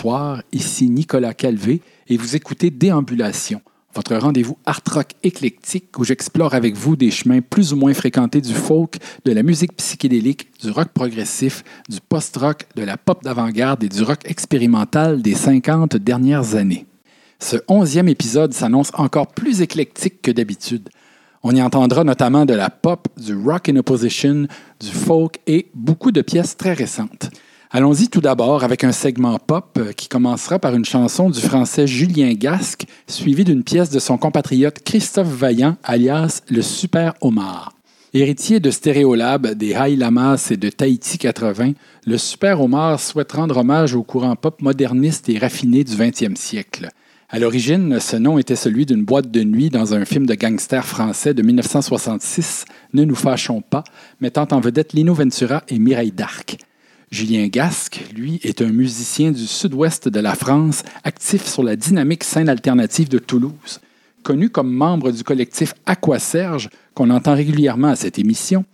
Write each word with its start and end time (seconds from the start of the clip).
Bonsoir, 0.00 0.44
ici 0.52 0.88
Nicolas 0.88 1.34
Calvé 1.34 1.82
et 2.06 2.16
vous 2.16 2.36
écoutez 2.36 2.70
Déambulation, 2.70 3.60
votre 3.96 4.14
rendez-vous 4.14 4.56
art 4.64 4.80
rock 4.88 5.08
éclectique 5.24 5.98
où 5.98 6.04
j'explore 6.04 6.54
avec 6.54 6.76
vous 6.76 6.94
des 6.94 7.10
chemins 7.10 7.40
plus 7.40 7.72
ou 7.72 7.76
moins 7.76 7.92
fréquentés 7.94 8.40
du 8.40 8.54
folk, 8.54 8.98
de 9.24 9.32
la 9.32 9.42
musique 9.42 9.76
psychédélique, 9.76 10.50
du 10.62 10.70
rock 10.70 10.90
progressif, 10.94 11.64
du 11.88 11.98
post-rock, 12.00 12.66
de 12.76 12.84
la 12.84 12.96
pop 12.96 13.24
d'avant-garde 13.24 13.82
et 13.82 13.88
du 13.88 14.04
rock 14.04 14.20
expérimental 14.24 15.20
des 15.20 15.34
50 15.34 15.96
dernières 15.96 16.54
années. 16.54 16.86
Ce 17.40 17.56
onzième 17.66 18.06
épisode 18.06 18.54
s'annonce 18.54 18.92
encore 18.94 19.26
plus 19.26 19.62
éclectique 19.62 20.22
que 20.22 20.30
d'habitude. 20.30 20.90
On 21.42 21.56
y 21.56 21.60
entendra 21.60 22.04
notamment 22.04 22.46
de 22.46 22.54
la 22.54 22.70
pop, 22.70 23.08
du 23.16 23.34
rock 23.34 23.68
in 23.68 23.74
opposition, 23.74 24.46
du 24.78 24.90
folk 24.92 25.40
et 25.48 25.66
beaucoup 25.74 26.12
de 26.12 26.22
pièces 26.22 26.56
très 26.56 26.74
récentes. 26.74 27.30
Allons-y 27.70 28.08
tout 28.08 28.22
d'abord 28.22 28.64
avec 28.64 28.82
un 28.82 28.92
segment 28.92 29.38
pop 29.38 29.78
euh, 29.78 29.92
qui 29.92 30.08
commencera 30.08 30.58
par 30.58 30.74
une 30.74 30.86
chanson 30.86 31.28
du 31.28 31.38
français 31.38 31.86
Julien 31.86 32.32
Gasque, 32.32 32.86
suivie 33.06 33.44
d'une 33.44 33.62
pièce 33.62 33.90
de 33.90 33.98
son 33.98 34.16
compatriote 34.16 34.82
Christophe 34.82 35.28
Vaillant, 35.28 35.76
alias 35.84 36.40
le 36.48 36.62
Super 36.62 37.12
Omar. 37.20 37.74
Héritier 38.14 38.58
de 38.58 38.70
Stéréolab, 38.70 39.48
des 39.48 39.76
High 39.78 39.98
Lamas 39.98 40.48
et 40.50 40.56
de 40.56 40.70
Tahiti 40.70 41.18
80, 41.18 41.72
le 42.06 42.16
Super 42.16 42.62
Omar 42.62 42.98
souhaite 42.98 43.32
rendre 43.32 43.58
hommage 43.58 43.94
au 43.94 44.02
courant 44.02 44.34
pop 44.34 44.62
moderniste 44.62 45.28
et 45.28 45.36
raffiné 45.36 45.84
du 45.84 45.92
20e 45.92 46.36
siècle. 46.36 46.88
À 47.28 47.38
l'origine, 47.38 48.00
ce 48.00 48.16
nom 48.16 48.38
était 48.38 48.56
celui 48.56 48.86
d'une 48.86 49.04
boîte 49.04 49.30
de 49.30 49.44
nuit 49.44 49.68
dans 49.68 49.92
un 49.92 50.06
film 50.06 50.24
de 50.24 50.34
gangster 50.34 50.86
français 50.86 51.34
de 51.34 51.42
1966, 51.42 52.64
Ne 52.94 53.04
nous 53.04 53.14
fâchons 53.14 53.60
pas, 53.60 53.84
mettant 54.22 54.48
en 54.52 54.60
vedette 54.60 54.94
Lino 54.94 55.12
Ventura 55.12 55.62
et 55.68 55.78
Mireille 55.78 56.12
Darc. 56.12 56.56
Julien 57.10 57.46
Gasque, 57.46 58.04
lui, 58.14 58.38
est 58.42 58.60
un 58.60 58.68
musicien 58.68 59.30
du 59.30 59.46
sud-ouest 59.46 60.08
de 60.08 60.20
la 60.20 60.34
France, 60.34 60.82
actif 61.04 61.46
sur 61.46 61.62
la 61.62 61.74
dynamique 61.74 62.22
scène 62.22 62.50
alternative 62.50 63.08
de 63.08 63.18
Toulouse. 63.18 63.80
Connu 64.22 64.50
comme 64.50 64.70
membre 64.70 65.10
du 65.10 65.24
collectif 65.24 65.72
Aquaserge, 65.86 66.68
qu'on 66.94 67.08
entend 67.08 67.34
régulièrement 67.34 67.88
à 67.88 67.96
cette 67.96 68.18
émission, 68.18 68.66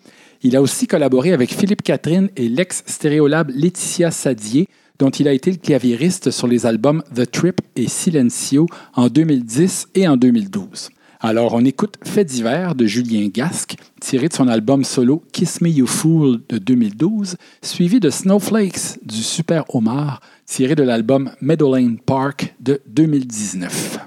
il 0.43 0.57
a 0.57 0.63
aussi 0.63 0.89
collaboré 0.89 1.33
avec 1.33 1.55
Philippe 1.55 1.83
Catherine 1.83 2.29
et 2.37 2.49
l'ex-stéréolab 2.49 3.51
Laetitia 3.55 4.11
Sadier, 4.11 4.69
dont 4.99 5.11
il 5.11 5.29
a 5.29 5.33
été 5.33 5.53
le 5.53 5.59
claviériste 5.59 6.33
sur 6.33 6.49
les 6.49 6.67
albums 6.67 7.05
The 7.15 7.31
Trip 7.31 7.61
et 7.77 7.87
Silencio 7.87 8.67
en 8.95 9.07
2010 9.07 9.89
et 9.95 10.09
en 10.09 10.17
2012. 10.17 10.91
Alors, 11.27 11.55
on 11.55 11.65
écoute 11.65 11.97
Fait 12.05 12.27
divers 12.27 12.75
de 12.75 12.85
Julien 12.85 13.29
Gasque, 13.33 13.77
tiré 13.99 14.29
de 14.29 14.35
son 14.35 14.47
album 14.47 14.85
solo 14.85 15.23
Kiss 15.33 15.63
Me 15.63 15.71
You 15.71 15.87
Fool 15.87 16.43
de 16.51 16.59
2012, 16.59 17.37
suivi 17.63 17.99
de 17.99 18.11
Snowflakes 18.11 18.99
du 19.03 19.23
Super 19.23 19.65
Omar, 19.75 20.21
tiré 20.45 20.75
de 20.75 20.83
l'album 20.83 21.31
Meadowlane 21.41 21.97
Park 21.97 22.55
de 22.61 22.83
2019. 22.89 24.01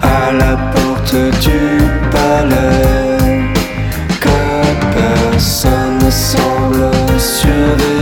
À 0.00 0.32
la 0.32 0.56
porte 0.72 1.14
du 1.42 1.60
palais, 2.10 2.89
personne 6.10 6.90
ne 7.06 7.18
semble 7.18 7.99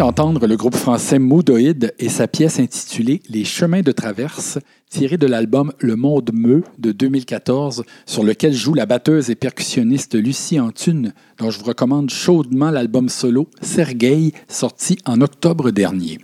d'entendre 0.00 0.46
le 0.46 0.56
groupe 0.56 0.76
français 0.76 1.18
Moodoid 1.18 1.92
et 1.98 2.08
sa 2.08 2.26
pièce 2.26 2.58
intitulée 2.58 3.20
Les 3.28 3.44
chemins 3.44 3.82
de 3.82 3.92
traverse, 3.92 4.58
tirée 4.88 5.18
de 5.18 5.26
l'album 5.26 5.74
Le 5.78 5.94
Monde 5.94 6.30
Meu 6.32 6.64
de 6.78 6.90
2014, 6.90 7.84
sur 8.06 8.24
lequel 8.24 8.54
joue 8.54 8.72
la 8.72 8.86
batteuse 8.86 9.28
et 9.28 9.34
percussionniste 9.34 10.14
Lucie 10.14 10.58
Antune, 10.58 11.12
dont 11.36 11.50
je 11.50 11.58
vous 11.58 11.66
recommande 11.66 12.08
chaudement 12.08 12.70
l'album 12.70 13.10
solo 13.10 13.46
Sergei, 13.60 14.32
sorti 14.48 14.96
en 15.04 15.20
octobre 15.20 15.70
dernier. 15.70 16.18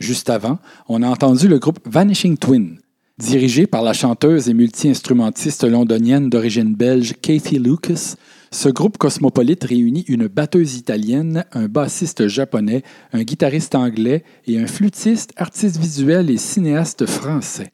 Juste 0.00 0.28
avant, 0.28 0.58
on 0.88 1.00
a 1.04 1.08
entendu 1.08 1.46
le 1.46 1.60
groupe 1.60 1.78
Vanishing 1.86 2.36
Twin, 2.36 2.78
dirigé 3.18 3.68
par 3.68 3.84
la 3.84 3.92
chanteuse 3.92 4.48
et 4.48 4.54
multi-instrumentiste 4.54 5.62
londonienne 5.62 6.30
d'origine 6.30 6.74
belge 6.74 7.14
Kathy 7.22 7.60
Lucas. 7.60 8.16
Ce 8.54 8.68
groupe 8.68 8.98
cosmopolite 8.98 9.64
réunit 9.64 10.04
une 10.06 10.28
batteuse 10.28 10.76
italienne, 10.76 11.44
un 11.50 11.66
bassiste 11.66 12.28
japonais, 12.28 12.84
un 13.12 13.24
guitariste 13.24 13.74
anglais 13.74 14.22
et 14.46 14.60
un 14.60 14.68
flûtiste, 14.68 15.32
artiste 15.36 15.76
visuel 15.76 16.30
et 16.30 16.36
cinéaste 16.36 17.04
français. 17.04 17.72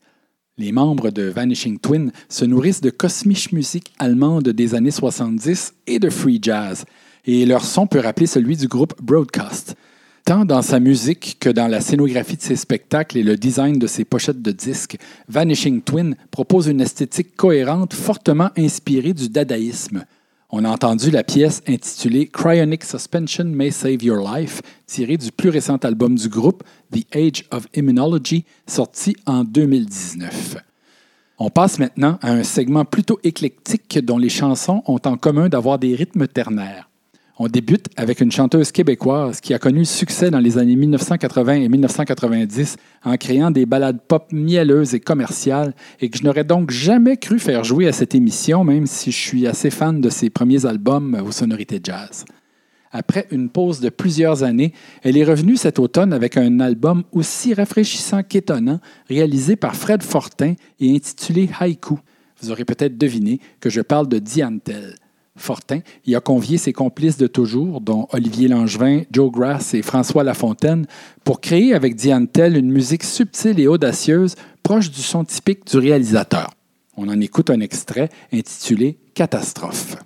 Les 0.57 0.73
membres 0.73 1.11
de 1.11 1.25
Vanishing 1.25 1.79
Twin 1.79 2.13
se 2.31 2.47
nourrissent 2.47 2.81
de 2.81 2.89
cosmique 2.89 3.53
musique 3.53 3.93
allemande 3.99 4.49
des 4.49 4.75
années 4.75 4.91
70 4.91 5.75
et 5.87 5.99
de 5.99 6.09
free 6.09 6.39
jazz, 6.41 6.87
et 7.27 7.45
leur 7.45 7.63
son 7.63 7.87
peut 7.87 8.01
rappeler 8.01 8.27
celui 8.27 8.57
du 8.57 8.67
groupe 8.67 8.95
Broadcast. 9.03 9.77
Tant 10.25 10.47
dans 10.47 10.63
sa 10.63 10.81
musique 10.81 11.37
que 11.41 11.51
dans 11.51 11.69
la 11.69 11.83
scénographie 11.83 12.39
de 12.39 12.43
ses 12.43 12.57
spectacles 12.57 13.19
et 13.19 13.23
le 13.23 13.37
design 13.37 13.79
de 13.79 13.87
ses 13.87 14.07
pochettes 14.07 14.41
de 14.41 14.51
disques, 14.51 14.97
Vanishing 15.29 15.83
Twin 15.83 16.17
propose 16.31 16.69
une 16.69 16.81
esthétique 16.81 17.37
cohérente 17.37 17.93
fortement 17.93 18.49
inspirée 18.57 19.13
du 19.13 19.29
dadaïsme. 19.29 20.07
On 20.53 20.65
a 20.65 20.69
entendu 20.69 21.13
la 21.13 21.23
pièce 21.23 21.63
intitulée 21.69 22.27
Cryonic 22.27 22.83
Suspension 22.83 23.45
May 23.45 23.71
Save 23.71 24.03
Your 24.03 24.29
Life, 24.35 24.63
tirée 24.85 25.17
du 25.17 25.31
plus 25.31 25.49
récent 25.49 25.77
album 25.77 26.17
du 26.17 26.29
groupe, 26.29 26.65
The 26.93 27.07
Age 27.15 27.45
of 27.53 27.69
Immunology, 27.73 28.45
sorti 28.67 29.15
en 29.27 29.45
2019. 29.45 30.57
On 31.39 31.51
passe 31.51 31.79
maintenant 31.79 32.19
à 32.21 32.33
un 32.33 32.43
segment 32.43 32.85
plutôt 32.85 33.21
éclectique 33.23 34.05
dont 34.05 34.19
les 34.19 34.29
chansons 34.29 34.83
ont 34.87 34.99
en 35.05 35.17
commun 35.17 35.49
d'avoir 35.49 35.79
des 35.79 35.95
rythmes 35.95 36.27
ternaires. 36.27 36.90
On 37.43 37.49
débute 37.49 37.87
avec 37.97 38.21
une 38.21 38.31
chanteuse 38.31 38.71
québécoise 38.71 39.41
qui 39.41 39.55
a 39.55 39.59
connu 39.59 39.87
succès 39.87 40.31
dans 40.31 40.41
les 40.41 40.59
années 40.59 40.77
1980 40.77 41.55
et 41.55 41.69
1990 41.71 42.77
en 43.03 43.17
créant 43.17 43.51
des 43.51 43.65
ballades 43.65 44.03
pop 44.07 44.31
mielleuses 44.31 44.95
et 44.95 45.01
commerciales 45.01 45.73
et 46.01 46.11
que 46.11 46.19
je 46.19 46.25
n'aurais 46.25 46.45
donc 46.45 46.71
jamais 46.71 47.17
cru 47.17 47.39
faire 47.39 47.65
jouer 47.65 47.89
à 47.89 47.93
cette 47.93 48.15
émission, 48.15 48.63
même 48.63 48.87
si 48.87 49.11
je 49.11 49.17
suis 49.17 49.47
assez 49.47 49.71
fan 49.71 50.03
de 50.03 50.11
ses 50.11 50.29
premiers 50.29 50.67
albums 50.67 51.15
aux 51.27 51.33
sonorités 51.33 51.81
jazz. 51.83 52.27
Après 52.93 53.27
une 53.31 53.49
pause 53.49 53.81
de 53.81 53.89
plusieurs 53.89 54.43
années, 54.43 54.75
elle 55.03 55.17
est 55.17 55.25
revenue 55.25 55.57
cet 55.57 55.79
automne 55.79 56.13
avec 56.13 56.37
un 56.37 56.61
album 56.61 57.05
aussi 57.11 57.55
rafraîchissant 57.55 58.23
qu'étonnant, 58.23 58.81
réalisé 59.09 59.57
par 59.57 59.77
Fred 59.77 60.03
Fortin 60.03 60.57
et 60.79 60.95
intitulé 60.95 61.49
Haïku. 61.59 62.01
Vous 62.43 62.51
aurez 62.51 62.67
peut-être 62.67 62.99
deviné 62.99 63.41
que 63.61 63.71
je 63.71 63.81
parle 63.81 64.09
de 64.09 64.19
Diane 64.19 64.61
Tell. 64.61 64.97
Fortin 65.41 65.81
y 66.07 66.15
a 66.15 66.21
convié 66.21 66.59
ses 66.59 66.73
complices 66.73 67.17
de 67.17 67.27
toujours, 67.27 67.81
dont 67.81 68.07
Olivier 68.13 68.49
Langevin, 68.49 69.03
Joe 69.11 69.31
Grass 69.31 69.75
et 69.75 69.83
François 69.83 70.25
Lafontaine, 70.25 70.87
pour 71.25 71.41
créer 71.41 71.75
avec 71.75 71.97
Diane 71.97 72.29
Tell 72.29 72.57
une 72.57 72.71
musique 72.71 73.05
subtile 73.05 73.59
et 73.59 73.67
audacieuse, 73.67 74.35
proche 74.63 74.91
du 74.91 75.01
son 75.01 75.25
typique 75.25 75.67
du 75.67 75.79
réalisateur. 75.79 76.51
On 76.97 77.09
en 77.09 77.21
écoute 77.21 77.51
un 77.51 77.61
extrait 77.61 78.11
intitulé 78.33 78.99
Catastrophe. 79.15 79.97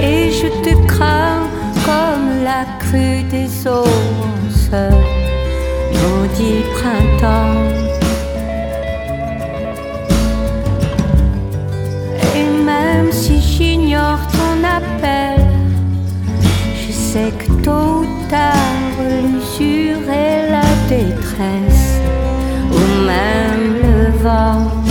Et 0.00 0.30
je 0.30 0.48
te 0.64 0.86
crains 0.86 1.48
comme 1.84 2.44
la 2.44 2.64
crue 2.78 3.22
des 3.30 3.48
ce 3.48 4.82
maudit 5.98 6.62
printemps. 6.74 7.62
Et 12.36 12.64
même 12.64 13.10
si 13.10 13.40
j'ignore 13.40 14.20
ton 14.32 14.64
appel, 14.64 15.44
je 16.74 16.92
sais 16.92 17.32
que 17.38 17.52
tôt 17.64 18.02
ou 18.02 18.28
tard 18.30 18.96
l'usure 19.00 20.08
et 20.08 20.50
la 20.50 20.68
détresse, 20.88 22.00
ou 22.70 23.04
même 23.04 23.76
le 23.82 24.18
vent. 24.18 24.81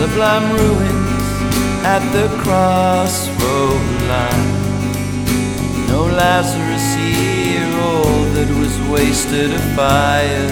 Sublime 0.00 0.48
ruins 0.52 1.28
at 1.84 2.00
the 2.14 2.26
crossroad 2.40 3.84
line. 4.08 4.52
No 5.88 6.06
Lazarus 6.06 6.86
here, 6.96 7.68
all 7.84 8.24
that 8.32 8.48
was 8.58 8.74
wasted 8.88 9.52
of 9.52 9.60
fire. 9.76 10.48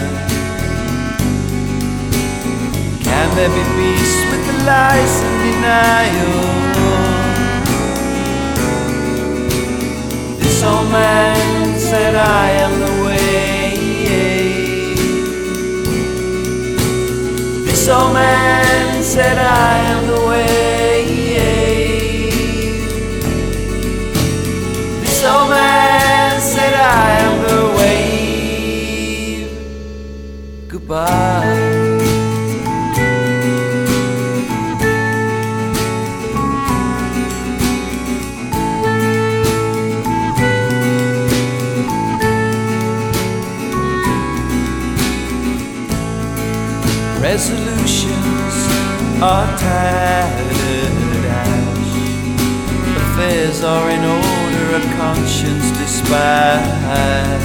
Can 3.02 3.28
there 3.37 3.48
be 3.48 3.64
peace 3.78 4.16
with 4.30 4.42
the 4.48 4.56
lies 4.68 5.14
and 5.26 5.37
denial? 5.48 6.44
This 10.38 10.62
old 10.62 10.90
man 10.92 11.78
said, 11.80 12.14
I 12.14 12.50
am 12.64 12.72
the 12.84 12.92
way. 13.06 13.78
This 17.64 17.88
old 17.88 18.12
man 18.12 18.67
said, 19.09 19.38
I 19.38 19.79
am 19.79 20.07
the 20.07 20.27
way. 20.27 20.67
Are 49.20 49.59
tattered 49.59 51.24
ash. 51.26 51.94
Affairs 53.02 53.64
are 53.64 53.90
in 53.90 54.04
order, 54.04 54.76
a 54.76 54.81
conscience 54.96 55.70
dispatched. 55.76 57.42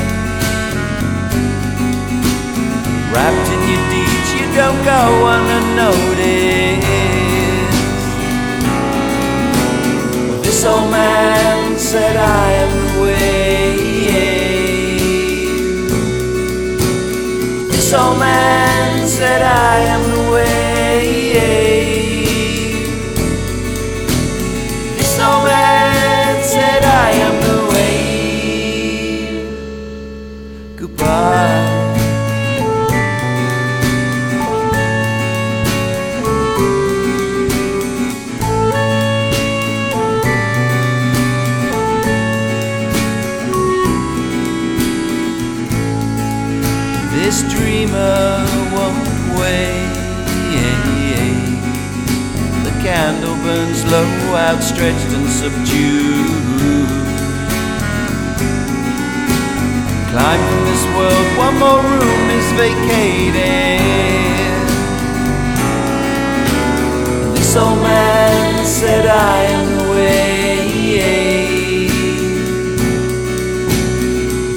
Wrapped 3.12 3.50
in 3.54 3.62
your 3.70 3.84
deeds, 3.90 4.30
you 4.38 4.46
don't 4.54 4.82
go 4.86 5.02
unnoticed. 5.34 5.74
This 10.44 10.64
old 10.66 10.92
man 10.92 11.80
said, 11.80 12.16
I 12.18 12.52
am 12.64 12.70
the 12.86 13.02
way. 13.02 13.24
This 17.68 17.94
old 17.94 18.20
man 18.20 19.08
said, 19.08 19.42
I 19.42 19.80
am 19.80 20.02
the 20.12 20.32
way. 20.32 20.63
This 21.34 21.83
burns 53.44 53.84
low, 53.92 54.08
outstretched 54.36 55.12
and 55.18 55.30
subdued. 55.30 56.44
climb 60.14 60.42
from 60.50 60.64
this 60.70 60.84
world, 60.96 61.28
one 61.46 61.56
more 61.58 61.82
room 61.82 62.26
is 62.40 62.48
vacated. 62.64 63.82
This 67.36 67.56
old 67.56 67.82
man 67.82 68.66
said 68.66 69.06
I 69.08 69.38
am 69.56 69.66
the 69.78 69.84
way. 69.92 70.24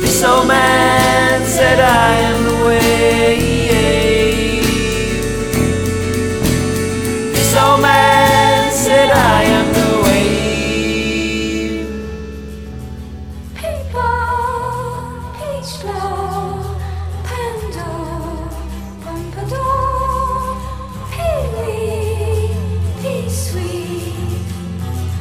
This 0.02 0.22
old 0.22 0.46
man 0.46 1.46
said 1.56 1.80
I 1.80 2.12
am 2.30 2.35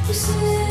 Você 0.06 0.65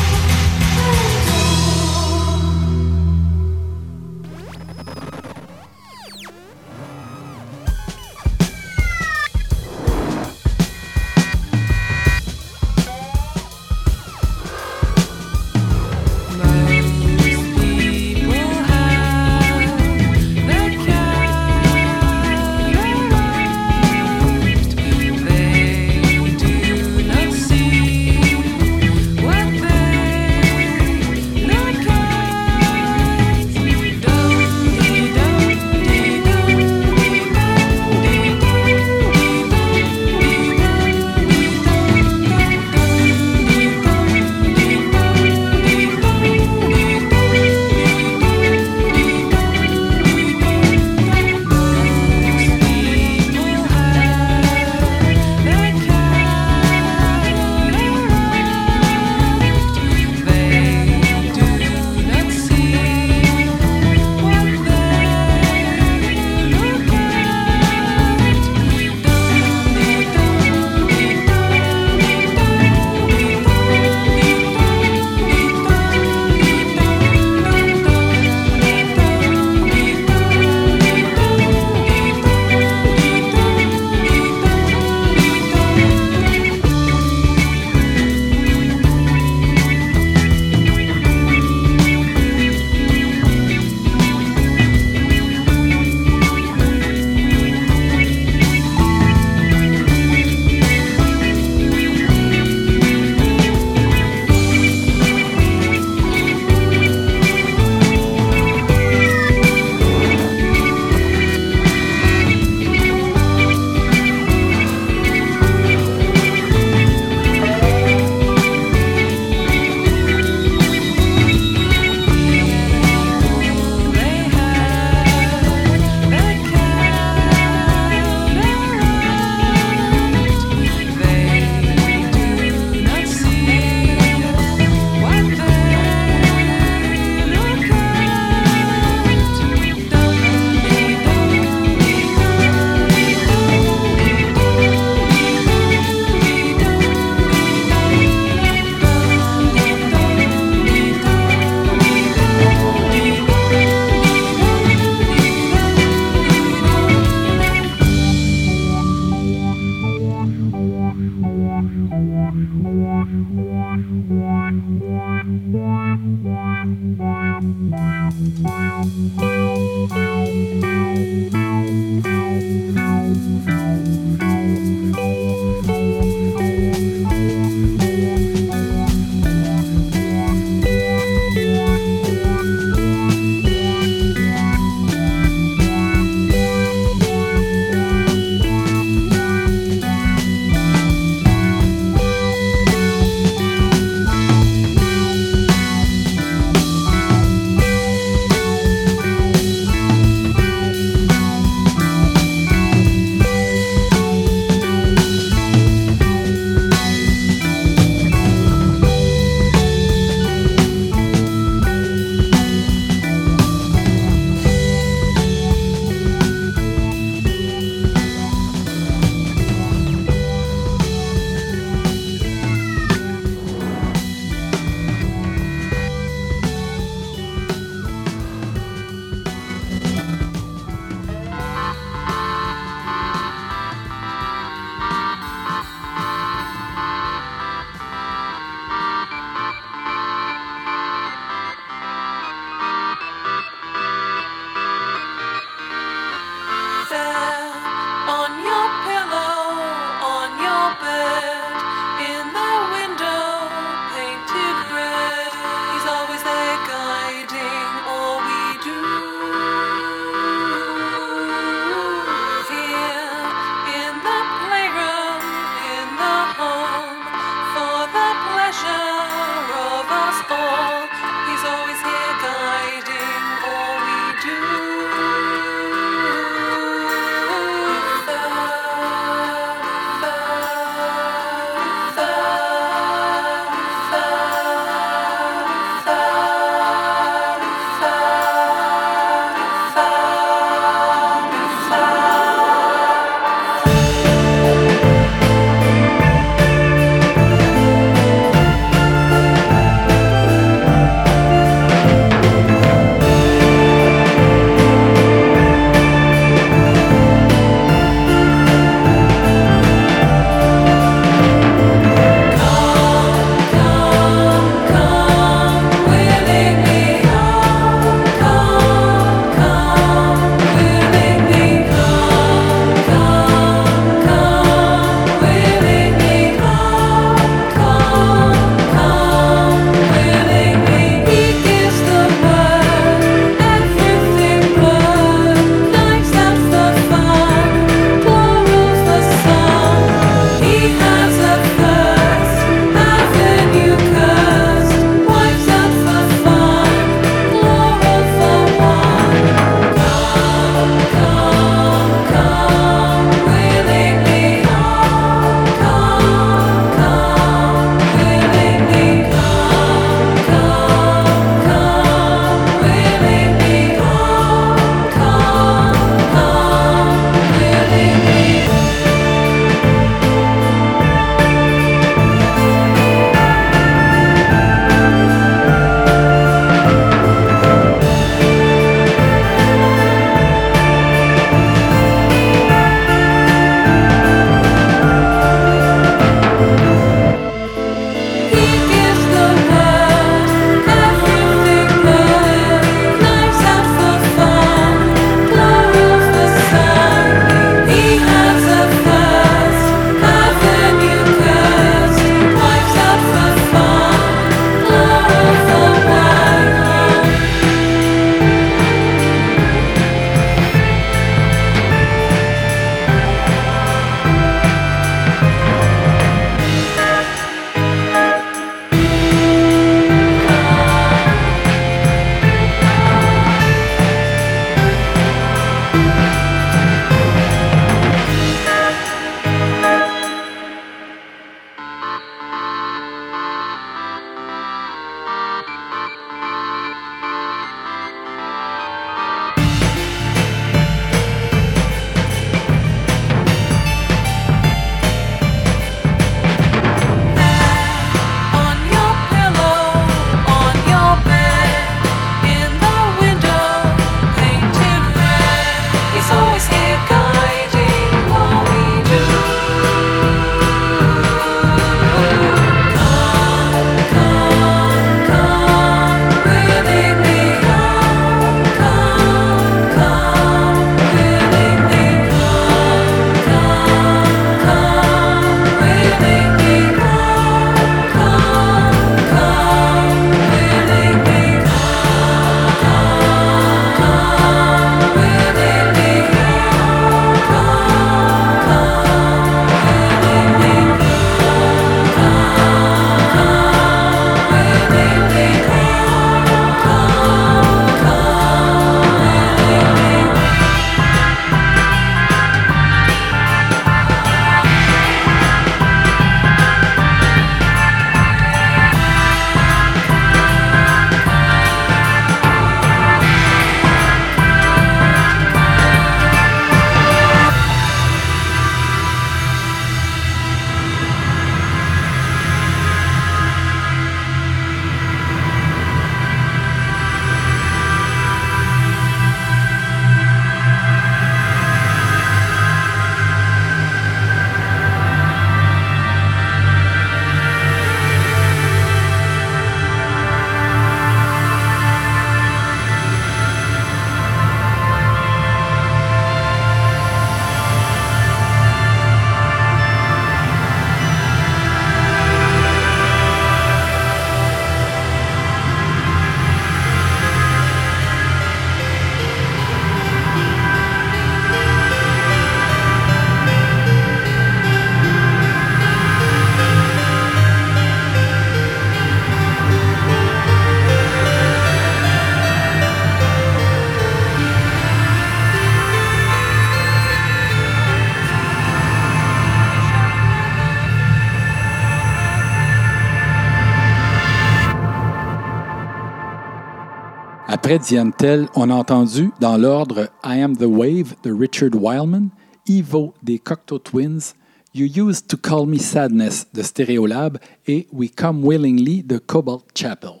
On 588.34 588.50
a 588.50 588.54
entendu 588.54 589.12
dans 589.20 589.36
l'ordre 589.36 589.88
I 590.04 590.20
Am 590.20 590.36
the 590.36 590.46
Wave 590.46 590.96
de 591.04 591.12
Richard 591.12 591.50
Wildman, 591.54 592.08
Evo 592.48 592.94
des 593.00 593.20
Cocteau 593.20 593.60
Twins, 593.60 594.14
You 594.52 594.88
Used 594.88 595.06
to 595.06 595.16
Call 595.16 595.46
Me 595.46 595.58
Sadness 595.58 596.26
de 596.34 596.42
Stereolab 596.42 597.18
et 597.46 597.68
We 597.72 597.90
Come 597.94 598.28
Willingly 598.28 598.82
de 598.82 598.98
Cobalt 598.98 599.44
Chapel. 599.54 600.00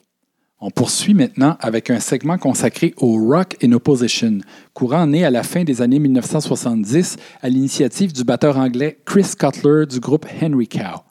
On 0.58 0.70
poursuit 0.70 1.14
maintenant 1.14 1.56
avec 1.60 1.90
un 1.90 2.00
segment 2.00 2.38
consacré 2.38 2.92
au 2.96 3.24
rock 3.24 3.56
in 3.62 3.70
opposition, 3.70 4.38
courant 4.72 5.06
né 5.06 5.24
à 5.24 5.30
la 5.30 5.44
fin 5.44 5.62
des 5.62 5.80
années 5.80 6.00
1970 6.00 7.16
à 7.40 7.48
l'initiative 7.48 8.12
du 8.12 8.24
batteur 8.24 8.58
anglais 8.58 8.98
Chris 9.04 9.30
Cutler 9.38 9.86
du 9.86 10.00
groupe 10.00 10.26
Henry 10.42 10.66
Cow. 10.66 11.04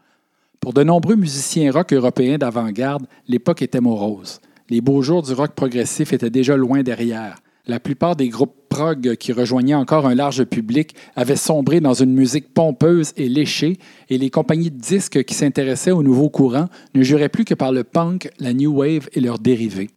Pour 0.60 0.74
de 0.74 0.84
nombreux 0.84 1.16
musiciens 1.16 1.72
rock 1.72 1.94
européens 1.94 2.38
d'avant-garde, 2.38 3.06
l'époque 3.30 3.62
était 3.62 3.80
morose. 3.80 4.42
Les 4.74 4.82
beaux 4.82 5.04
jours 5.04 5.22
du 5.22 5.34
rock 5.34 5.52
progressif 5.52 6.14
étaient 6.14 6.32
déjà 6.32 6.58
loin 6.58 6.82
derrière. 6.82 7.36
La 7.68 7.80
plupart 7.80 8.16
des 8.16 8.30
groupes 8.30 8.56
prog 8.70 9.18
qui 9.18 9.32
rejoignaient 9.32 9.76
encore 9.76 10.08
un 10.08 10.16
large 10.16 10.46
public 10.46 10.96
avaient 11.16 11.36
sombré 11.36 11.80
dans 11.80 11.94
une 11.94 12.12
musique 12.12 12.56
pompeuse 12.56 13.14
et 13.16 13.30
léchée, 13.30 13.78
et 14.10 14.18
les 14.18 14.32
compagnies 14.32 14.72
de 14.72 14.80
disques 14.80 15.26
qui 15.26 15.36
s'intéressaient 15.36 15.92
au 15.92 16.02
nouveau 16.02 16.32
courant 16.32 16.70
ne 16.96 17.04
juraient 17.04 17.30
plus 17.30 17.46
que 17.46 17.54
par 17.54 17.72
le 17.72 17.84
punk, 17.84 18.32
la 18.40 18.52
new 18.52 18.76
wave 18.76 19.10
et 19.14 19.20
leurs 19.20 19.38
dérivés. 19.38 19.92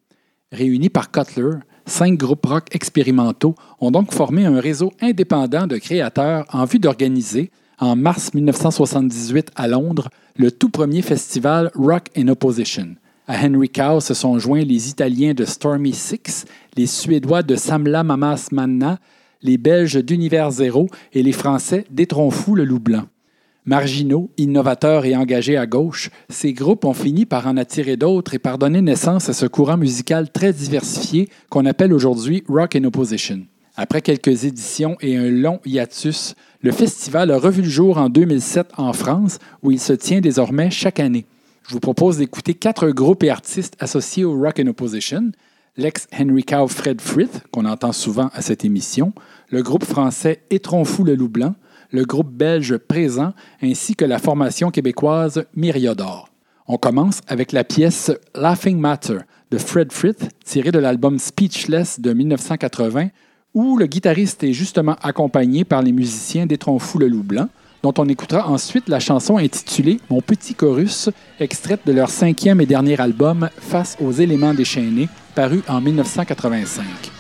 Réunis 0.53 0.91
par 0.91 1.11
Cutler, 1.11 1.53
cinq 1.87 2.19
groupes 2.19 2.45
rock 2.45 2.67
expérimentaux 2.73 3.55
ont 3.81 3.91
donc 3.91 4.13
formé 4.13 4.45
un 4.45 4.61
réseau 4.61 4.93
indépendant 5.01 5.67
de 5.67 5.79
créateurs 5.79 6.45
en 6.53 6.67
vue 6.67 6.81
d'organiser, 6.81 7.51
en 7.79 7.97
mars 7.97 8.35
1978 8.35 9.53
à 9.57 9.69
Londres, 9.69 10.11
le 10.37 10.51
tout 10.51 10.69
premier 10.69 11.01
festival 11.01 11.71
Rock 11.75 12.09
in 12.15 12.29
Opposition. 12.29 12.97
À 13.29 13.45
Henry 13.45 13.69
Cow 13.69 13.99
se 14.01 14.15
sont 14.15 14.39
joints 14.39 14.63
les 14.63 14.89
Italiens 14.89 15.35
de 15.35 15.45
Stormy 15.45 15.93
Six, 15.93 16.45
les 16.77 16.87
Suédois 16.87 17.43
de 17.43 17.57
Samla 17.57 18.05
Mamas 18.05 18.51
Manna, 18.53 19.01
les 19.43 19.59
Belges 19.59 19.97
d'Univers 19.97 20.53
Zéro 20.53 20.89
et 21.13 21.25
les 21.25 21.33
Français 21.33 21.87
d'Étronfou 21.91 22.55
le 22.55 22.65
Loup 22.65 22.79
Blanc. 22.79 23.07
Marginaux, 23.65 24.31
innovateurs 24.39 25.07
et 25.07 25.17
engagés 25.17 25.57
à 25.57 25.67
gauche, 25.67 26.11
ces 26.29 26.53
groupes 26.53 26.85
ont 26.85 26.95
fini 26.95 27.27
par 27.27 27.49
en 27.49 27.57
attirer 27.57 27.97
d'autres 27.97 28.35
et 28.35 28.39
par 28.39 28.59
donner 28.59 28.81
naissance 28.81 29.29
à 29.29 29.33
ce 29.33 29.47
courant 29.47 29.77
musical 29.77 30.31
très 30.31 30.53
diversifié 30.53 31.29
qu'on 31.51 31.67
appelle 31.67 31.93
aujourd'hui 31.93 32.45
Rock 32.49 32.77
in 32.77 32.85
Opposition. 32.85 33.41
Après 33.77 34.03
quelques 34.03 34.45
éditions 34.45 34.97
et 35.01 35.17
un 35.17 35.31
long 35.31 35.59
hiatus, 35.65 36.37
le 36.63 36.71
festival 36.71 37.33
a 37.33 37.39
revu 37.39 37.63
le 37.63 37.69
jour 37.69 37.99
en 37.99 38.09
2007 38.09 38.69
en 38.77 38.93
France, 38.93 39.41
où 39.65 39.73
il 39.73 39.81
se 39.81 39.93
tient 39.93 40.21
désormais 40.21 40.71
chaque 40.71 41.01
année. 41.01 41.27
Je 41.69 41.73
vous 41.73 41.81
propose 41.81 42.19
d'écouter 42.19 42.55
quatre 42.55 42.91
groupes 42.91 43.25
et 43.25 43.31
artistes 43.31 43.75
associés 43.81 44.25
au 44.25 44.39
Rock 44.39 44.61
in 44.61 44.69
Opposition. 44.69 45.33
L'ex-Henry 45.77 46.45
Cow 46.45 46.69
Fred 46.69 47.01
Frith, 47.01 47.43
qu'on 47.51 47.65
entend 47.65 47.91
souvent 47.91 48.31
à 48.35 48.41
cette 48.41 48.65
émission, 48.65 49.13
le 49.51 49.65
groupe 49.65 49.85
français 49.85 50.43
Étronfou 50.51 51.03
le 51.03 51.17
Loup 51.17 51.29
Blanc, 51.29 51.57
le 51.91 52.05
groupe 52.05 52.31
belge 52.31 52.77
Présent, 52.77 53.33
ainsi 53.61 53.97
que 53.97 54.05
la 54.05 54.21
formation 54.21 54.71
québécoise 54.71 55.45
Myriodor. 55.57 56.29
On 56.69 56.77
commence 56.77 57.21
avec 57.27 57.51
la 57.51 57.65
pièce 57.65 58.13
Laughing 58.37 58.79
Matter 58.79 59.19
de 59.51 59.59
Fred 59.59 59.91
Frith, 59.91 60.29
tirée 60.45 60.71
de 60.71 60.79
l'album 60.79 61.19
Speechless 61.19 61.99
de 61.99 62.13
1980, 62.13 63.09
où 63.55 63.77
le 63.77 63.87
guitariste 63.87 64.45
est 64.45 64.53
justement 64.53 64.95
accompagné 65.03 65.65
par 65.65 65.83
les 65.83 65.93
musiciens 65.93 66.47
d'Étronfou 66.47 66.99
le 66.99 67.09
Loup 67.09 67.25
Blanc 67.25 67.49
dont 67.87 68.03
on 68.03 68.09
écoutera 68.09 68.49
ensuite 68.49 68.89
la 68.89 68.99
chanson 68.99 69.37
intitulée 69.39 70.01
Mon 70.11 70.21
petit 70.21 70.55
chorus, 70.55 71.09
extraite 71.39 71.83
de 71.87 71.93
leur 71.93 72.11
cinquième 72.11 72.61
et 72.61 72.67
dernier 72.67 73.01
album 73.01 73.49
Face 73.59 73.97
aux 74.01 74.11
éléments 74.11 74.55
déchaînés, 74.55 75.09
paru 75.37 75.63
en 75.69 75.81
1985. 75.81 77.16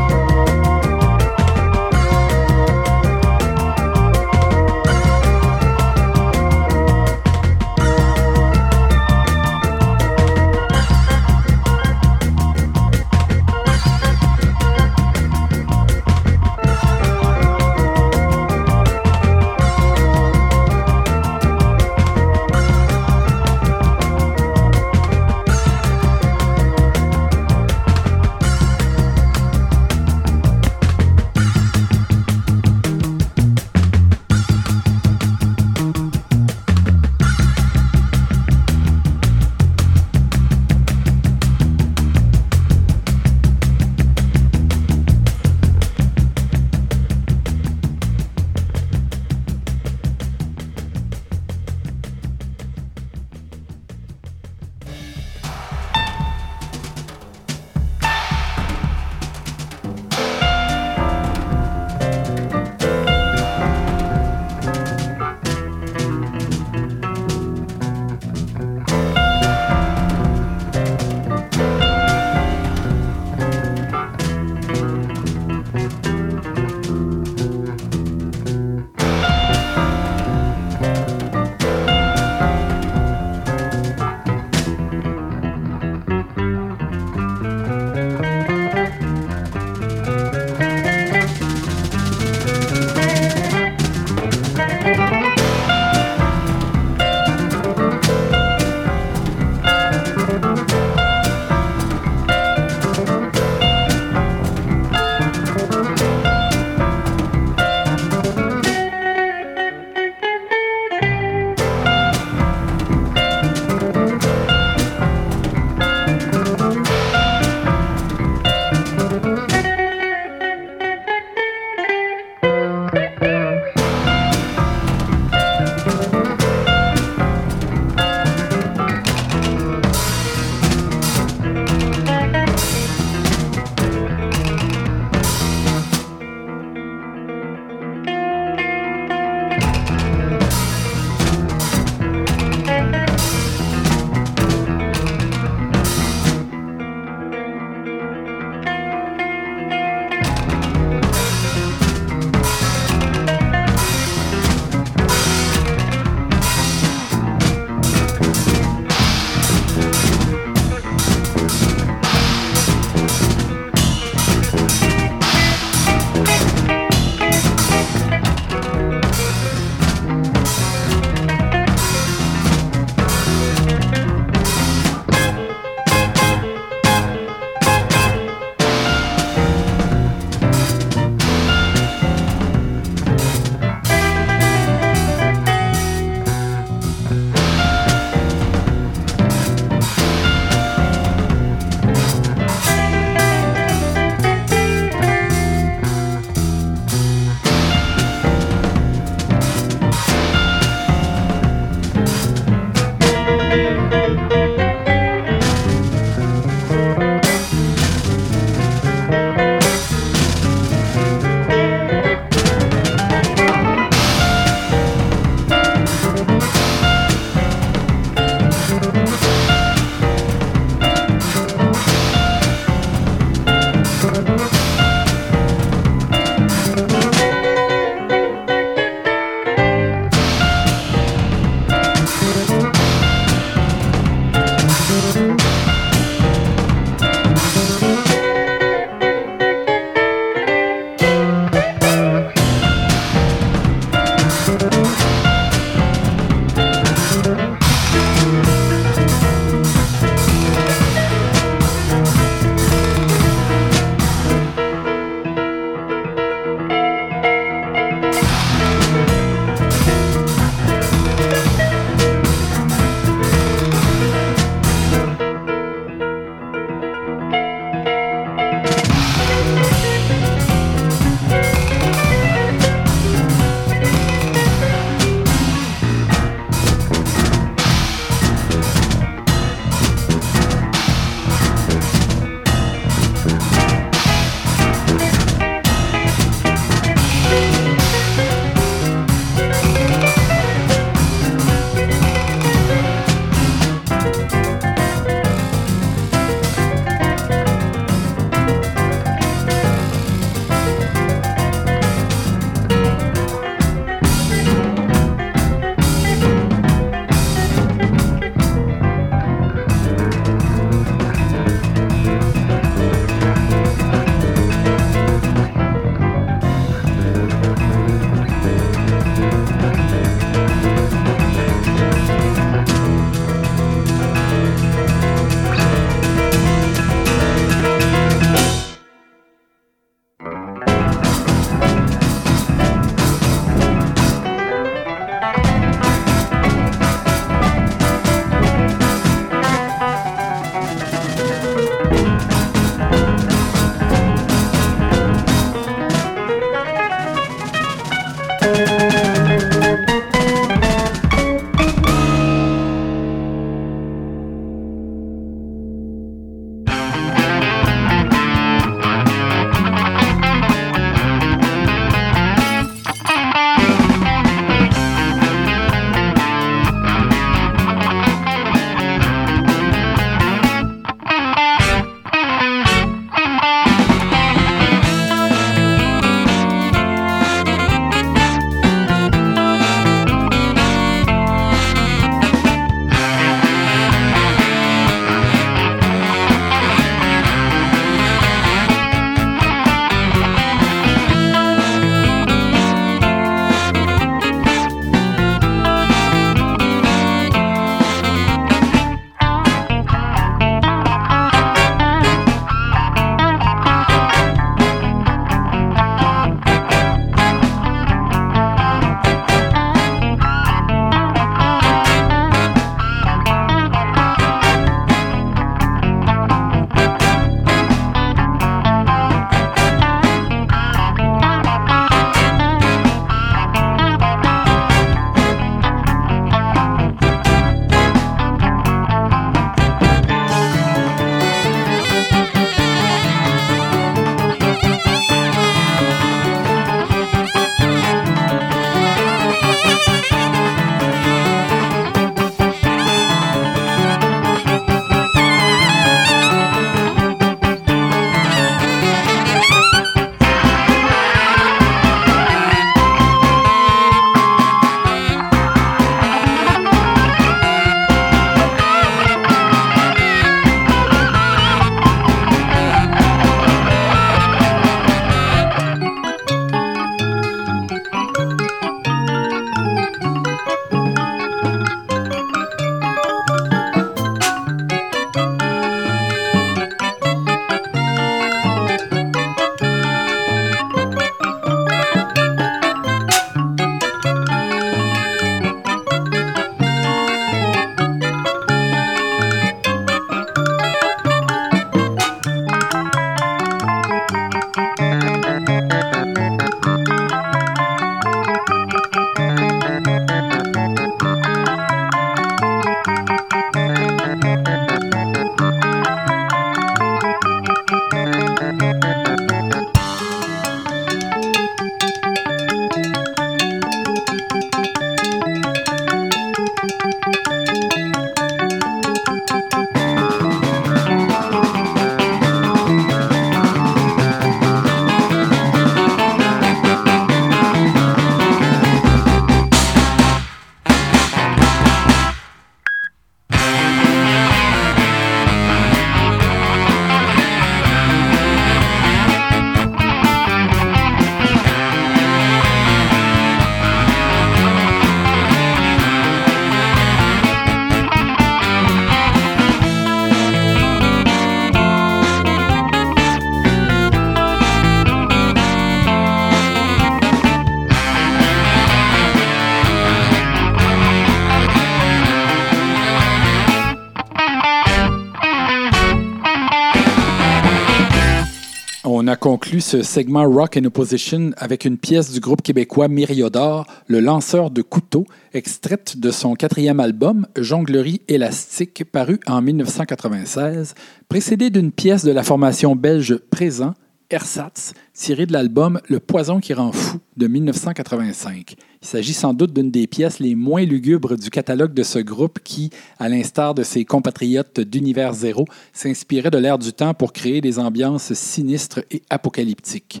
Ce 569.60 569.82
segment 569.82 570.28
Rock 570.28 570.56
in 570.56 570.64
Opposition 570.64 571.30
avec 571.36 571.64
une 571.64 571.78
pièce 571.78 572.12
du 572.12 572.20
groupe 572.20 572.42
québécois 572.42 572.88
Myriodor, 572.88 573.66
Le 573.86 574.00
lanceur 574.00 574.50
de 574.50 574.62
couteaux, 574.62 575.06
extraite 575.32 575.98
de 575.98 576.10
son 576.10 576.34
quatrième 576.34 576.80
album 576.80 577.26
Jonglerie 577.36 578.02
élastique, 578.08 578.84
paru 578.90 579.20
en 579.26 579.40
1996, 579.40 580.74
précédée 581.08 581.50
d'une 581.50 581.72
pièce 581.72 582.04
de 582.04 582.12
la 582.12 582.22
formation 582.22 582.76
belge 582.76 583.18
Présent, 583.30 583.74
Ersatz, 584.10 584.72
tirée 584.94 585.26
de 585.26 585.34
l'album 585.34 585.80
Le 585.86 586.00
poison 586.00 586.40
qui 586.40 586.54
rend 586.54 586.72
fou 586.72 586.98
de 587.18 587.26
1985. 587.26 588.54
Il 588.80 588.88
s'agit 588.88 589.12
sans 589.12 589.34
doute 589.34 589.52
d'une 589.52 589.70
des 589.70 589.86
pièces 589.86 590.18
les 590.18 590.34
moins 590.34 590.64
lugubres 590.64 591.16
du 591.16 591.28
catalogue 591.28 591.74
de 591.74 591.82
ce 591.82 591.98
groupe 591.98 592.38
qui, 592.42 592.70
à 592.98 593.10
l'instar 593.10 593.54
de 593.54 593.62
ses 593.62 593.84
compatriotes 593.84 594.60
d'Univers 594.60 595.12
Zéro, 595.12 595.44
s'inspirait 595.74 596.30
de 596.30 596.38
l'ère 596.38 596.58
du 596.58 596.72
temps 596.72 596.94
pour 596.94 597.12
créer 597.12 597.42
des 597.42 597.58
ambiances 597.58 598.14
sinistres 598.14 598.80
et 598.90 599.02
apocalyptiques. 599.10 600.00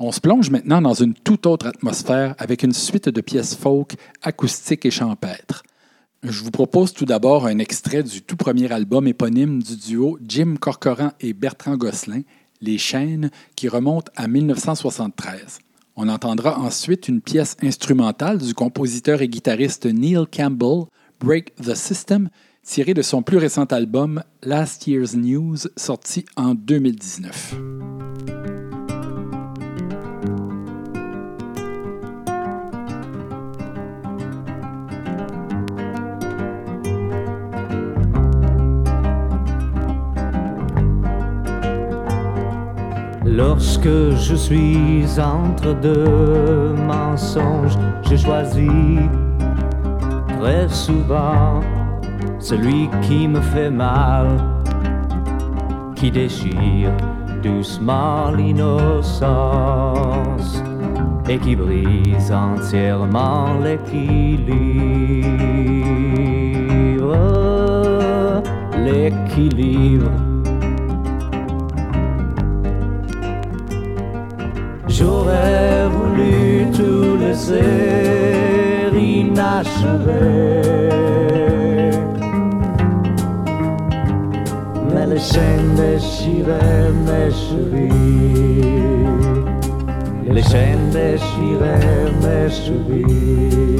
On 0.00 0.10
se 0.10 0.20
plonge 0.20 0.50
maintenant 0.50 0.82
dans 0.82 0.94
une 0.94 1.14
toute 1.14 1.46
autre 1.46 1.68
atmosphère 1.68 2.34
avec 2.38 2.64
une 2.64 2.72
suite 2.72 3.08
de 3.08 3.20
pièces 3.20 3.54
folk, 3.54 3.94
acoustiques 4.22 4.86
et 4.86 4.90
champêtres. 4.90 5.62
Je 6.24 6.42
vous 6.42 6.50
propose 6.50 6.92
tout 6.92 7.04
d'abord 7.04 7.46
un 7.46 7.58
extrait 7.58 8.02
du 8.02 8.22
tout 8.22 8.34
premier 8.34 8.72
album 8.72 9.06
éponyme 9.06 9.62
du 9.62 9.76
duo 9.76 10.18
Jim 10.26 10.54
Corcoran 10.58 11.12
et 11.20 11.32
Bertrand 11.32 11.76
Gosselin, 11.76 12.22
Les 12.64 12.78
Chaînes, 12.78 13.30
qui 13.56 13.68
remonte 13.68 14.08
à 14.16 14.26
1973. 14.26 15.58
On 15.96 16.08
entendra 16.08 16.58
ensuite 16.58 17.08
une 17.08 17.20
pièce 17.20 17.56
instrumentale 17.62 18.38
du 18.38 18.54
compositeur 18.54 19.22
et 19.22 19.28
guitariste 19.28 19.86
Neil 19.86 20.24
Campbell, 20.32 20.86
Break 21.20 21.54
the 21.56 21.74
System, 21.74 22.30
tirée 22.64 22.94
de 22.94 23.02
son 23.02 23.22
plus 23.22 23.38
récent 23.38 23.66
album 23.66 24.22
Last 24.42 24.86
Year's 24.86 25.14
News, 25.14 25.58
sorti 25.76 26.24
en 26.36 26.54
2019. 26.54 27.83
Lorsque 43.36 43.88
je 43.88 44.36
suis 44.36 45.04
entre 45.18 45.74
deux 45.74 46.72
mensonges, 46.86 47.76
je 48.08 48.14
choisis 48.14 49.00
très 50.38 50.68
souvent 50.68 51.58
celui 52.38 52.88
qui 53.02 53.26
me 53.26 53.40
fait 53.40 53.70
mal, 53.70 54.28
qui 55.96 56.12
déchire 56.12 56.92
doucement 57.42 58.30
l'innocence 58.30 59.02
et 61.28 61.38
qui 61.38 61.56
brise 61.56 62.30
entièrement 62.30 63.58
l'équilibre. 63.64 64.54
L'équilibre. 68.78 70.33
J'aurais 74.96 75.88
voulu 75.88 76.70
tout 76.70 77.16
laisser 77.16 78.92
inachevé. 78.96 80.22
Mais 84.92 85.06
les 85.06 85.18
chaînes 85.18 85.74
déchiraient 85.74 86.92
mes 87.06 87.30
chevilles. 87.42 88.62
Les 90.30 90.42
chaînes 90.42 90.90
déchiraient 90.92 92.12
mes 92.22 92.48
chevilles. 92.48 93.74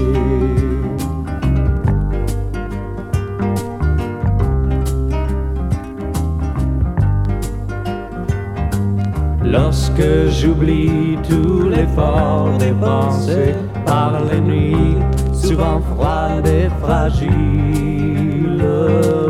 Lorsque 9.54 10.02
j'oublie 10.30 11.16
tout 11.28 11.68
l'effort 11.68 12.58
dépensé 12.58 13.54
par 13.86 14.20
les 14.24 14.40
nuits, 14.40 14.96
souvent 15.32 15.80
froides 15.80 16.48
et 16.48 16.68
fragiles, 16.82 17.30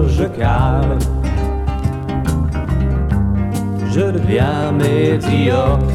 je 0.08 0.24
calme. 0.24 0.98
Je 3.92 4.00
deviens 4.00 4.72
médiocre. 4.72 5.92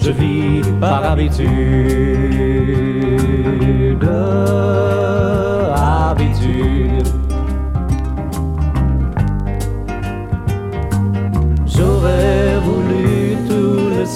Je 0.00 0.10
vis 0.12 0.62
par 0.80 1.02
habitude, 1.10 1.48
habitude. 5.74 6.73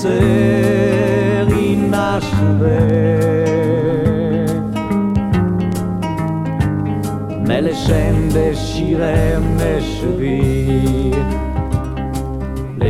Tout 0.01 0.09
laisser 0.09 1.47
inachevé. 1.61 2.79
Mais 7.47 7.63
les 7.63 7.75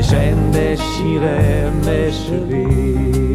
chaînes 0.02 0.50
déchiraient 0.50 1.70
mes 1.86 2.10
chevilles. 2.10 3.27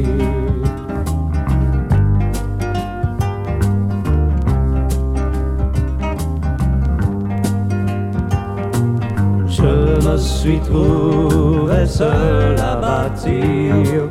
Suis 10.43 10.59
trouvé 10.59 11.85
seul 11.85 12.59
à 12.59 12.75
bâtir 12.75 14.09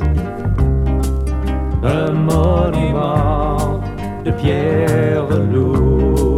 un 1.82 2.10
monument 2.10 3.82
de 4.24 4.30
pierre 4.30 5.28
lourde 5.52 6.31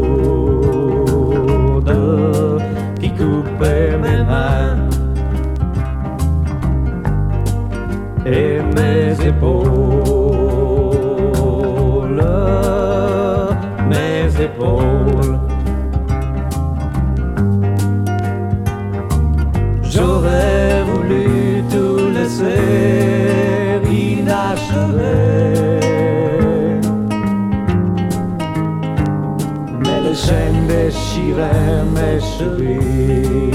mes 31.94 32.20
chevilles. 32.20 33.50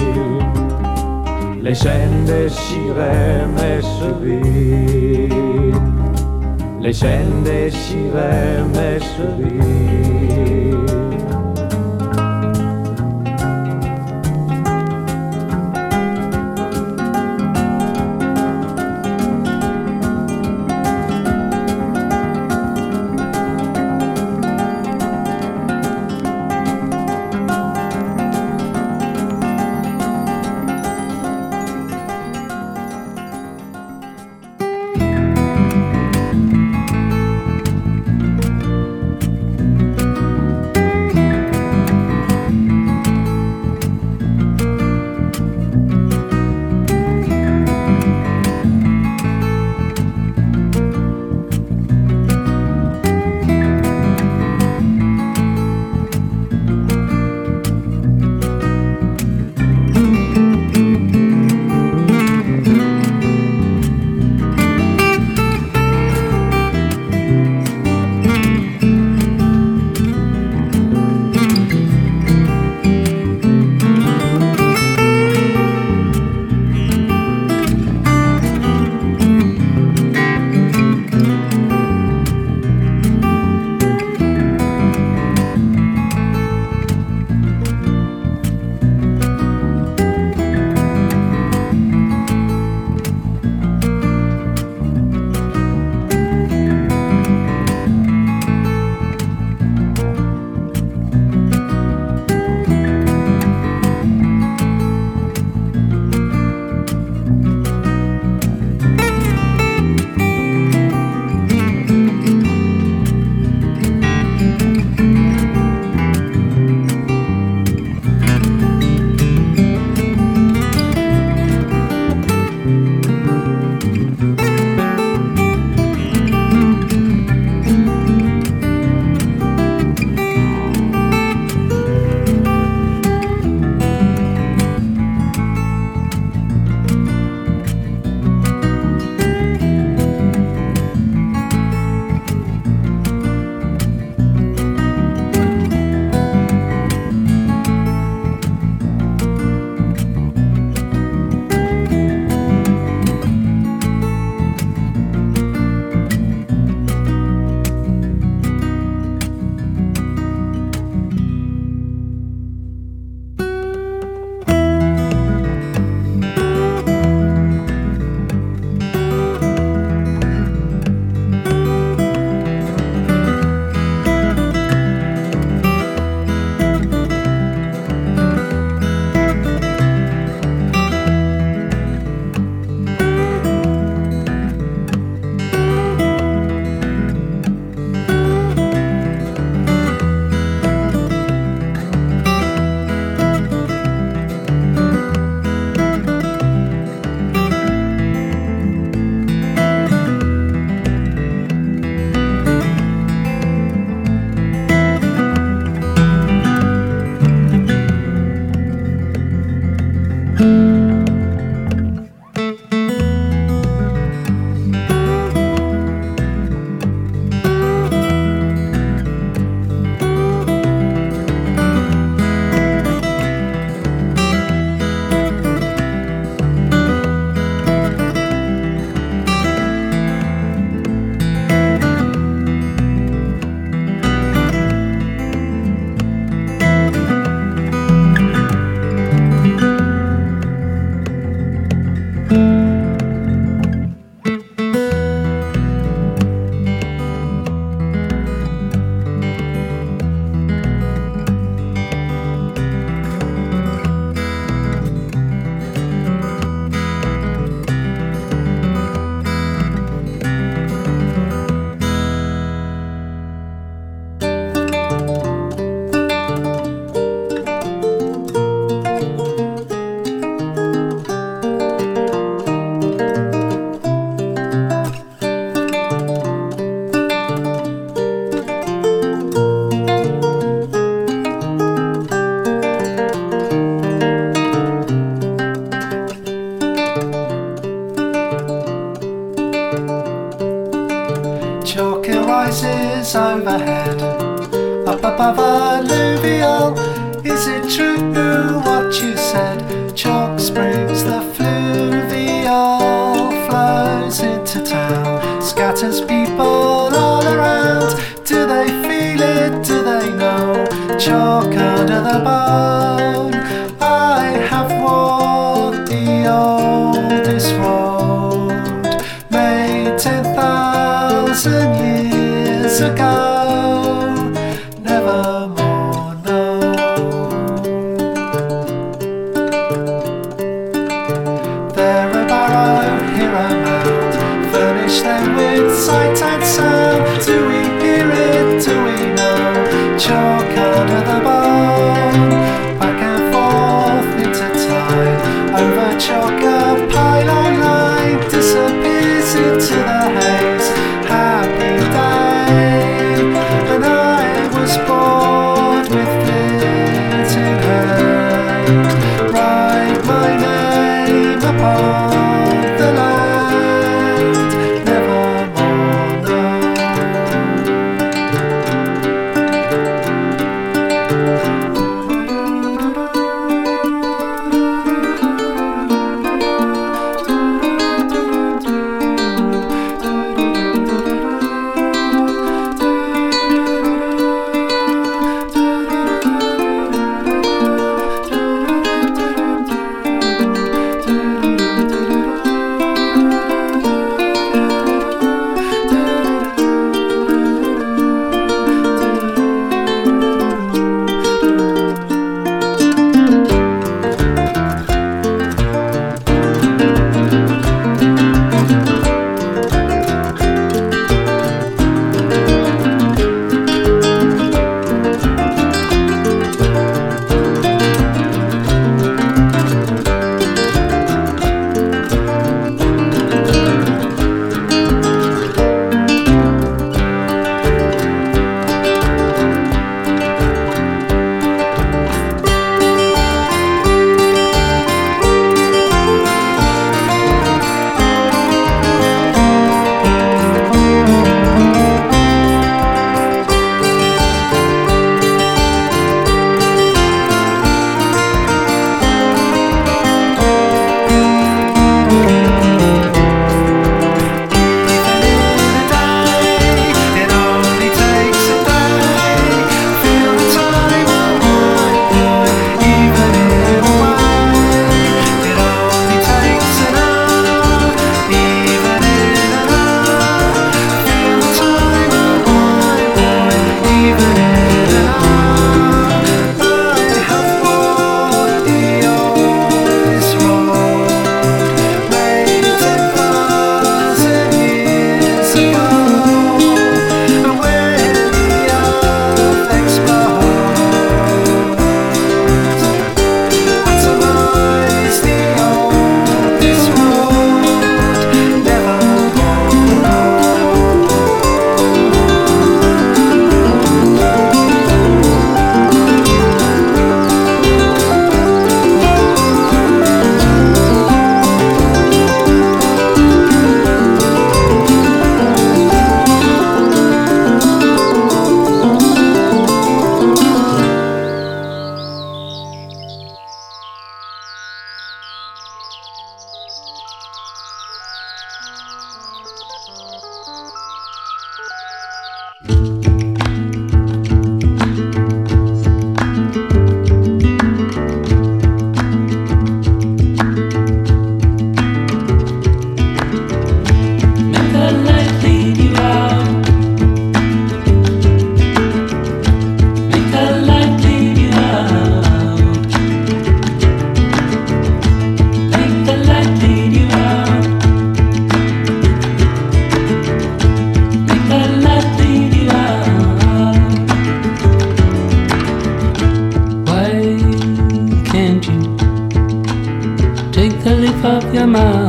Les 1.61 1.75
chaînes 1.75 2.25
déchiraient 2.25 3.45
mes 3.55 3.82
chevilles. 3.82 5.30
Les 6.82 6.93
chaînes 6.93 7.43
déchiraient 7.43 8.63
mes. 8.73 8.99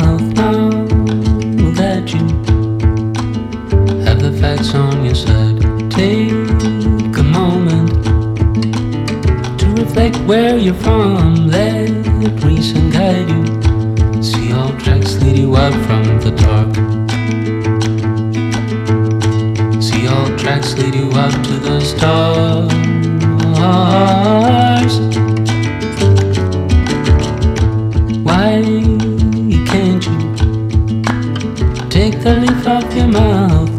of 0.00 0.20
love 0.34 0.92
will 0.92 1.72
let 1.72 2.12
you 2.12 2.26
have 4.04 4.20
the 4.20 4.36
facts 4.40 4.74
on 4.74 5.04
your 5.04 5.14
side. 5.14 5.60
Take 5.90 7.16
a 7.16 7.22
moment 7.22 7.90
to 9.60 9.66
reflect 9.76 10.16
where 10.28 10.56
you're 10.56 10.74
from. 10.74 11.48
Let 11.48 11.90
reason 12.44 12.90
guide 12.90 13.28
you. 13.28 14.22
See 14.22 14.52
all 14.52 14.72
tracks 14.78 15.20
lead 15.22 15.38
you 15.38 15.56
out 15.56 15.72
from 15.86 16.04
the 16.20 16.30
dark. 16.44 16.74
See 19.82 20.06
all 20.06 20.36
tracks 20.36 20.74
lead 20.74 20.94
you 20.94 21.10
out 21.12 21.32
to 21.44 21.52
the 21.58 21.80
stars. 21.80 22.70
suddenly 32.30 32.62
thought 32.62 32.94
your 32.94 33.08
mouth. 33.08 33.69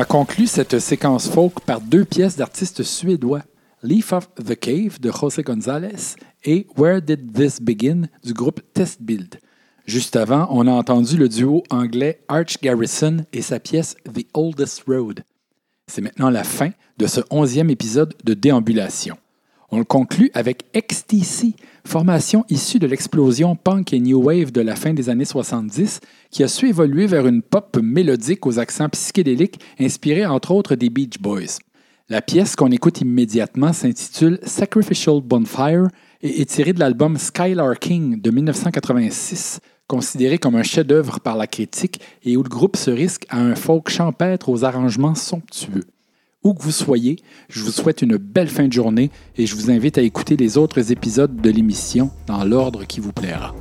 A 0.00 0.06
conclu 0.06 0.46
cette 0.46 0.78
séquence 0.78 1.28
folk 1.28 1.60
par 1.60 1.82
deux 1.82 2.06
pièces 2.06 2.34
d'artistes 2.34 2.82
suédois, 2.82 3.42
Leaf 3.82 4.14
of 4.14 4.30
the 4.34 4.58
Cave 4.58 4.98
de 4.98 5.10
José 5.10 5.42
González 5.42 6.16
et 6.42 6.66
Where 6.78 7.02
Did 7.02 7.34
This 7.34 7.60
Begin 7.60 8.08
du 8.24 8.32
groupe 8.32 8.62
Test 8.72 9.02
Build. 9.02 9.38
Juste 9.84 10.16
avant, 10.16 10.48
on 10.50 10.66
a 10.66 10.72
entendu 10.72 11.18
le 11.18 11.28
duo 11.28 11.64
anglais 11.68 12.22
Arch 12.28 12.62
Garrison 12.62 13.26
et 13.34 13.42
sa 13.42 13.60
pièce 13.60 13.94
The 14.10 14.24
Oldest 14.32 14.84
Road. 14.88 15.22
C'est 15.86 16.00
maintenant 16.00 16.30
la 16.30 16.44
fin 16.44 16.70
de 16.96 17.06
ce 17.06 17.20
onzième 17.28 17.68
épisode 17.68 18.14
de 18.24 18.32
Déambulation. 18.32 19.18
On 19.70 19.76
le 19.76 19.84
conclut 19.84 20.30
avec 20.32 20.64
XTC, 20.72 21.56
formation 21.84 22.44
issue 22.48 22.78
de 22.78 22.86
l'explosion 22.86 23.56
punk 23.56 23.92
et 23.92 24.00
new 24.00 24.22
wave 24.22 24.52
de 24.52 24.60
la 24.60 24.76
fin 24.76 24.92
des 24.92 25.08
années 25.08 25.24
70 25.24 26.00
qui 26.30 26.42
a 26.42 26.48
su 26.48 26.68
évoluer 26.68 27.06
vers 27.06 27.26
une 27.26 27.42
pop 27.42 27.78
mélodique 27.82 28.46
aux 28.46 28.58
accents 28.58 28.88
psychédéliques 28.88 29.60
inspirés 29.78 30.26
entre 30.26 30.52
autres 30.52 30.74
des 30.74 30.90
Beach 30.90 31.18
Boys. 31.20 31.58
La 32.08 32.22
pièce 32.22 32.56
qu'on 32.56 32.70
écoute 32.70 33.00
immédiatement 33.00 33.72
s'intitule 33.72 34.40
Sacrificial 34.42 35.20
Bonfire 35.22 35.86
et 36.22 36.40
est 36.40 36.50
tirée 36.50 36.72
de 36.72 36.80
l'album 36.80 37.16
Skylarking 37.16 38.20
de 38.20 38.30
1986, 38.30 39.60
considéré 39.86 40.38
comme 40.38 40.56
un 40.56 40.64
chef-d'œuvre 40.64 41.20
par 41.20 41.36
la 41.36 41.46
critique 41.46 42.00
et 42.24 42.36
où 42.36 42.42
le 42.42 42.48
groupe 42.48 42.76
se 42.76 42.90
risque 42.90 43.26
à 43.28 43.38
un 43.38 43.54
folk 43.54 43.90
champêtre 43.90 44.48
aux 44.48 44.64
arrangements 44.64 45.14
somptueux. 45.14 45.84
Où 46.42 46.54
que 46.54 46.62
vous 46.62 46.70
soyez, 46.70 47.16
je 47.50 47.62
vous 47.62 47.70
souhaite 47.70 48.00
une 48.00 48.16
belle 48.16 48.48
fin 48.48 48.66
de 48.66 48.72
journée 48.72 49.10
et 49.36 49.44
je 49.44 49.54
vous 49.54 49.70
invite 49.70 49.98
à 49.98 50.02
écouter 50.02 50.36
les 50.36 50.56
autres 50.56 50.90
épisodes 50.90 51.36
de 51.36 51.50
l'émission 51.50 52.10
dans 52.26 52.44
l'ordre 52.44 52.84
qui 52.84 52.98
vous 53.00 53.12
plaira. 53.12 53.54